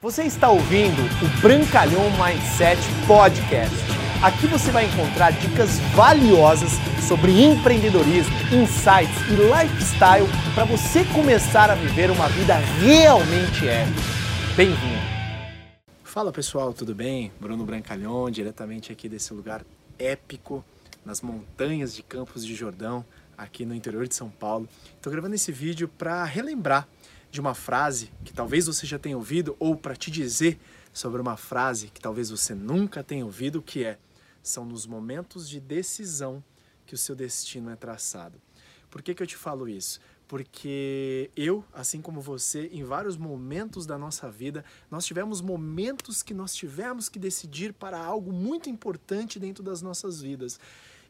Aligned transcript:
Você 0.00 0.22
está 0.22 0.48
ouvindo 0.48 1.02
o 1.02 1.40
Brancalhão 1.42 2.04
Mindset 2.12 2.80
Podcast. 3.04 3.74
Aqui 4.22 4.46
você 4.46 4.70
vai 4.70 4.84
encontrar 4.84 5.32
dicas 5.32 5.80
valiosas 5.96 6.70
sobre 7.08 7.42
empreendedorismo, 7.42 8.32
insights 8.54 9.18
e 9.26 9.34
lifestyle 9.34 10.24
para 10.54 10.64
você 10.66 11.04
começar 11.06 11.68
a 11.68 11.74
viver 11.74 12.12
uma 12.12 12.28
vida 12.28 12.54
realmente 12.80 13.66
épica. 13.66 14.00
Bem-vindo! 14.56 15.02
Fala 16.04 16.30
pessoal, 16.30 16.72
tudo 16.72 16.94
bem? 16.94 17.32
Bruno 17.40 17.66
Brancalhão, 17.66 18.30
diretamente 18.30 18.92
aqui 18.92 19.08
desse 19.08 19.34
lugar 19.34 19.64
épico, 19.98 20.64
nas 21.04 21.20
montanhas 21.20 21.92
de 21.92 22.04
Campos 22.04 22.46
de 22.46 22.54
Jordão, 22.54 23.04
aqui 23.36 23.66
no 23.66 23.74
interior 23.74 24.06
de 24.06 24.14
São 24.14 24.30
Paulo. 24.30 24.68
Estou 24.94 25.10
gravando 25.10 25.34
esse 25.34 25.50
vídeo 25.50 25.88
para 25.88 26.22
relembrar 26.22 26.86
de 27.30 27.40
uma 27.40 27.54
frase 27.54 28.12
que 28.24 28.32
talvez 28.32 28.66
você 28.66 28.86
já 28.86 28.98
tenha 28.98 29.16
ouvido 29.16 29.56
ou 29.58 29.76
para 29.76 29.96
te 29.96 30.10
dizer 30.10 30.58
sobre 30.92 31.20
uma 31.20 31.36
frase 31.36 31.88
que 31.88 32.00
talvez 32.00 32.30
você 32.30 32.54
nunca 32.54 33.04
tenha 33.04 33.24
ouvido, 33.24 33.62
que 33.62 33.84
é: 33.84 33.98
são 34.42 34.64
nos 34.64 34.86
momentos 34.86 35.48
de 35.48 35.60
decisão 35.60 36.42
que 36.86 36.94
o 36.94 36.98
seu 36.98 37.14
destino 37.14 37.70
é 37.70 37.76
traçado. 37.76 38.40
Por 38.90 39.02
que, 39.02 39.14
que 39.14 39.22
eu 39.22 39.26
te 39.26 39.36
falo 39.36 39.68
isso? 39.68 40.00
Porque 40.26 41.30
eu, 41.36 41.64
assim 41.72 42.00
como 42.02 42.20
você, 42.20 42.68
em 42.72 42.84
vários 42.84 43.16
momentos 43.16 43.86
da 43.86 43.96
nossa 43.96 44.30
vida, 44.30 44.64
nós 44.90 45.04
tivemos 45.06 45.40
momentos 45.40 46.22
que 46.22 46.34
nós 46.34 46.54
tivemos 46.54 47.08
que 47.08 47.18
decidir 47.18 47.72
para 47.72 47.98
algo 47.98 48.32
muito 48.32 48.68
importante 48.68 49.38
dentro 49.38 49.62
das 49.62 49.80
nossas 49.80 50.20
vidas. 50.20 50.58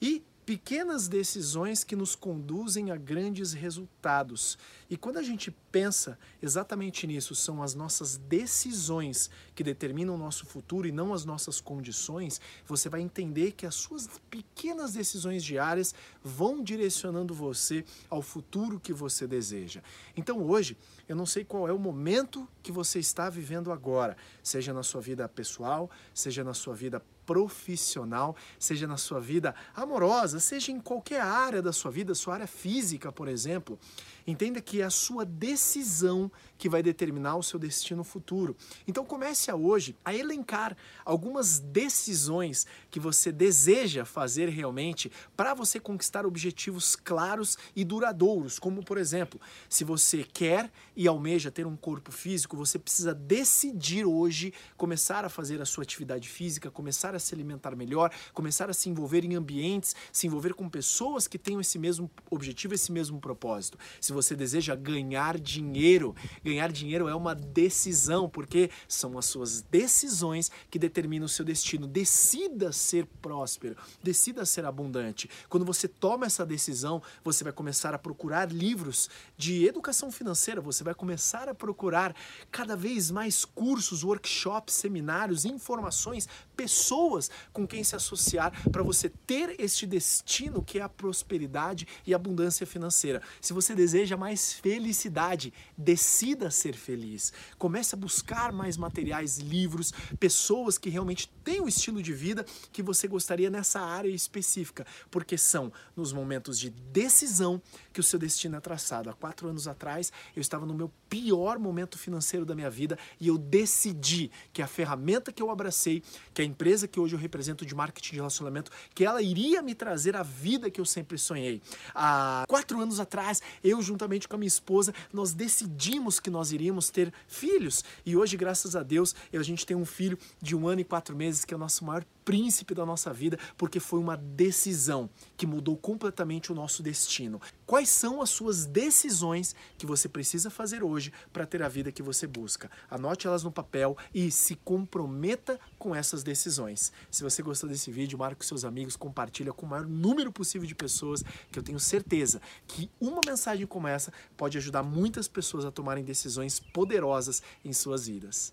E 0.00 0.22
pequenas 0.46 1.08
decisões 1.08 1.82
que 1.82 1.96
nos 1.96 2.14
conduzem 2.14 2.92
a 2.92 2.96
grandes 2.96 3.52
resultados. 3.52 4.56
E 4.88 4.96
quando 4.96 5.16
a 5.16 5.22
gente 5.22 5.50
pensa 5.72 6.16
exatamente 6.40 7.04
nisso, 7.04 7.34
são 7.34 7.60
as 7.60 7.74
nossas 7.74 8.16
decisões 8.16 9.28
que 9.56 9.64
determinam 9.64 10.14
o 10.14 10.18
nosso 10.18 10.46
futuro 10.46 10.86
e 10.86 10.92
não 10.92 11.12
as 11.12 11.24
nossas 11.24 11.60
condições, 11.60 12.40
você 12.64 12.88
vai 12.88 13.00
entender 13.00 13.52
que 13.52 13.66
as 13.66 13.74
suas 13.74 14.08
pequenas 14.30 14.92
decisões 14.92 15.42
diárias 15.42 15.92
vão 16.22 16.62
direcionando 16.62 17.34
você 17.34 17.84
ao 18.08 18.22
futuro 18.22 18.78
que 18.78 18.92
você 18.92 19.26
deseja. 19.26 19.82
Então 20.16 20.40
hoje, 20.46 20.76
eu 21.08 21.16
não 21.16 21.26
sei 21.26 21.44
qual 21.44 21.66
é 21.66 21.72
o 21.72 21.78
momento 21.78 22.48
que 22.62 22.70
você 22.70 23.00
está 23.00 23.28
vivendo 23.28 23.72
agora, 23.72 24.16
seja 24.44 24.72
na 24.72 24.84
sua 24.84 25.00
vida 25.00 25.28
pessoal, 25.28 25.90
seja 26.14 26.44
na 26.44 26.54
sua 26.54 26.74
vida 26.74 27.02
profissional, 27.26 28.36
seja 28.58 28.86
na 28.86 28.96
sua 28.96 29.20
vida 29.20 29.54
amorosa, 29.74 30.38
seja 30.38 30.70
em 30.70 30.80
qualquer 30.80 31.20
área 31.20 31.60
da 31.60 31.72
sua 31.72 31.90
vida, 31.90 32.14
sua 32.14 32.34
área 32.34 32.46
física, 32.46 33.10
por 33.10 33.26
exemplo. 33.26 33.78
Entenda 34.26 34.60
que 34.60 34.80
é 34.80 34.84
a 34.84 34.90
sua 34.90 35.24
decisão 35.24 36.30
que 36.58 36.68
vai 36.68 36.82
determinar 36.82 37.36
o 37.36 37.42
seu 37.42 37.58
destino 37.58 38.02
futuro. 38.02 38.56
Então 38.86 39.04
comece 39.04 39.50
a 39.50 39.56
hoje 39.56 39.96
a 40.04 40.14
elencar 40.14 40.76
algumas 41.04 41.60
decisões 41.60 42.66
que 42.90 42.98
você 42.98 43.30
deseja 43.30 44.04
fazer 44.04 44.48
realmente 44.48 45.12
para 45.36 45.54
você 45.54 45.78
conquistar 45.78 46.26
objetivos 46.26 46.96
claros 46.96 47.56
e 47.74 47.84
duradouros, 47.84 48.58
como 48.58 48.82
por 48.84 48.98
exemplo, 48.98 49.40
se 49.68 49.84
você 49.84 50.24
quer 50.24 50.70
e 50.96 51.06
almeja 51.06 51.50
ter 51.50 51.66
um 51.66 51.76
corpo 51.76 52.10
físico, 52.10 52.56
você 52.56 52.78
precisa 52.78 53.14
decidir 53.14 54.04
hoje 54.04 54.52
começar 54.76 55.24
a 55.24 55.28
fazer 55.28 55.60
a 55.60 55.64
sua 55.64 55.82
atividade 55.82 56.28
física, 56.28 56.70
começar 56.70 57.14
se 57.18 57.34
alimentar 57.34 57.74
melhor, 57.74 58.10
começar 58.32 58.70
a 58.70 58.72
se 58.72 58.88
envolver 58.88 59.24
em 59.24 59.34
ambientes, 59.34 59.94
se 60.12 60.26
envolver 60.26 60.54
com 60.54 60.68
pessoas 60.68 61.26
que 61.26 61.38
tenham 61.38 61.60
esse 61.60 61.78
mesmo 61.78 62.10
objetivo, 62.30 62.74
esse 62.74 62.92
mesmo 62.92 63.20
propósito. 63.20 63.78
Se 64.00 64.12
você 64.12 64.34
deseja 64.34 64.74
ganhar 64.74 65.38
dinheiro, 65.38 66.14
ganhar 66.44 66.70
dinheiro 66.70 67.08
é 67.08 67.14
uma 67.14 67.34
decisão, 67.34 68.28
porque 68.28 68.70
são 68.88 69.18
as 69.18 69.26
suas 69.26 69.62
decisões 69.62 70.50
que 70.70 70.78
determinam 70.78 71.26
o 71.26 71.28
seu 71.28 71.44
destino. 71.44 71.86
Decida 71.86 72.72
ser 72.72 73.06
próspero, 73.20 73.76
decida 74.02 74.44
ser 74.44 74.64
abundante. 74.64 75.28
Quando 75.48 75.64
você 75.64 75.88
toma 75.88 76.26
essa 76.26 76.44
decisão, 76.44 77.02
você 77.24 77.44
vai 77.44 77.52
começar 77.52 77.94
a 77.94 77.98
procurar 77.98 78.52
livros 78.52 79.08
de 79.36 79.66
educação 79.66 80.10
financeira, 80.10 80.60
você 80.60 80.84
vai 80.84 80.94
começar 80.94 81.48
a 81.48 81.54
procurar 81.54 82.14
cada 82.50 82.76
vez 82.76 83.10
mais 83.10 83.44
cursos, 83.44 84.02
workshops, 84.02 84.74
seminários, 84.74 85.44
informações, 85.44 86.28
pessoas 86.56 87.05
com 87.52 87.66
quem 87.66 87.84
se 87.84 87.94
associar 87.94 88.52
para 88.70 88.82
você 88.82 89.08
ter 89.08 89.54
este 89.58 89.86
destino 89.86 90.62
que 90.62 90.78
é 90.78 90.82
a 90.82 90.88
prosperidade 90.88 91.86
e 92.06 92.14
abundância 92.14 92.66
financeira. 92.66 93.22
Se 93.40 93.52
você 93.52 93.74
deseja 93.74 94.16
mais 94.16 94.52
felicidade, 94.52 95.52
decida 95.76 96.50
ser 96.50 96.74
feliz. 96.74 97.32
Comece 97.58 97.94
a 97.94 97.98
buscar 97.98 98.52
mais 98.52 98.76
materiais, 98.76 99.38
livros, 99.38 99.92
pessoas 100.18 100.78
que 100.78 100.90
realmente 100.90 101.28
têm 101.44 101.60
o 101.60 101.68
estilo 101.68 102.02
de 102.02 102.12
vida 102.12 102.44
que 102.72 102.82
você 102.82 103.06
gostaria 103.06 103.50
nessa 103.50 103.80
área 103.80 104.08
específica, 104.08 104.86
porque 105.10 105.38
são 105.38 105.72
nos 105.94 106.12
momentos 106.12 106.58
de 106.58 106.70
decisão 106.70 107.60
que 107.92 108.00
o 108.00 108.02
seu 108.02 108.18
destino 108.18 108.56
é 108.56 108.60
traçado. 108.60 109.08
Há 109.08 109.14
quatro 109.14 109.48
anos 109.48 109.68
atrás, 109.68 110.12
eu 110.34 110.40
estava 110.40 110.66
no 110.66 110.74
meu 110.74 110.90
pior 111.08 111.58
momento 111.58 111.98
financeiro 111.98 112.44
da 112.44 112.54
minha 112.54 112.70
vida 112.70 112.98
e 113.20 113.28
eu 113.28 113.38
decidi 113.38 114.30
que 114.52 114.62
a 114.62 114.66
ferramenta 114.66 115.32
que 115.32 115.42
eu 115.42 115.50
abracei, 115.50 116.02
que 116.34 116.42
a 116.42 116.44
empresa 116.44 116.88
que 116.88 116.95
hoje 117.00 117.14
eu 117.14 117.18
represento 117.18 117.64
de 117.64 117.74
marketing 117.74 118.10
de 118.10 118.16
relacionamento, 118.16 118.70
que 118.94 119.04
ela 119.04 119.22
iria 119.22 119.62
me 119.62 119.74
trazer 119.74 120.16
a 120.16 120.22
vida 120.22 120.70
que 120.70 120.80
eu 120.80 120.84
sempre 120.84 121.18
sonhei. 121.18 121.62
Há 121.94 122.44
quatro 122.48 122.80
anos 122.80 123.00
atrás, 123.00 123.42
eu 123.62 123.80
juntamente 123.82 124.28
com 124.28 124.36
a 124.36 124.38
minha 124.38 124.48
esposa, 124.48 124.94
nós 125.12 125.32
decidimos 125.32 126.20
que 126.20 126.30
nós 126.30 126.52
iríamos 126.52 126.90
ter 126.90 127.12
filhos 127.28 127.84
e 128.04 128.16
hoje, 128.16 128.36
graças 128.36 128.76
a 128.76 128.82
Deus, 128.82 129.14
a 129.32 129.42
gente 129.42 129.66
tem 129.66 129.76
um 129.76 129.84
filho 129.84 130.18
de 130.40 130.56
um 130.56 130.66
ano 130.66 130.80
e 130.80 130.84
quatro 130.84 131.14
meses 131.14 131.44
que 131.44 131.52
é 131.52 131.56
o 131.56 131.60
nosso 131.60 131.84
maior 131.84 132.04
príncipe 132.24 132.74
da 132.74 132.84
nossa 132.84 133.12
vida, 133.12 133.38
porque 133.56 133.78
foi 133.78 134.00
uma 134.00 134.16
decisão 134.16 135.08
que 135.36 135.46
mudou 135.46 135.76
completamente 135.76 136.50
o 136.50 136.54
nosso 136.56 136.82
destino. 136.82 137.40
Quais 137.64 137.88
são 137.88 138.20
as 138.20 138.30
suas 138.30 138.66
decisões 138.66 139.54
que 139.78 139.86
você 139.86 140.08
precisa 140.08 140.50
fazer 140.50 140.82
hoje 140.82 141.12
para 141.32 141.46
ter 141.46 141.62
a 141.62 141.68
vida 141.68 141.92
que 141.92 142.02
você 142.02 142.26
busca? 142.26 142.68
Anote 142.90 143.28
elas 143.28 143.44
no 143.44 143.52
papel 143.52 143.96
e 144.12 144.30
se 144.32 144.56
comprometa 144.56 145.58
com 145.78 145.94
essas 145.94 146.24
decisões. 146.24 146.85
Se 147.10 147.22
você 147.22 147.42
gostou 147.42 147.68
desse 147.68 147.90
vídeo, 147.90 148.18
marque 148.18 148.44
seus 148.44 148.64
amigos, 148.64 148.96
compartilha 148.96 149.52
com 149.52 149.66
o 149.66 149.68
maior 149.68 149.86
número 149.86 150.32
possível 150.32 150.66
de 150.66 150.74
pessoas, 150.74 151.22
que 151.50 151.58
eu 151.58 151.62
tenho 151.62 151.80
certeza 151.80 152.40
que 152.66 152.90
uma 153.00 153.20
mensagem 153.24 153.66
como 153.66 153.88
essa 153.88 154.12
pode 154.36 154.58
ajudar 154.58 154.82
muitas 154.82 155.28
pessoas 155.28 155.64
a 155.64 155.70
tomarem 155.70 156.04
decisões 156.04 156.60
poderosas 156.60 157.42
em 157.64 157.72
suas 157.72 158.06
vidas. 158.06 158.52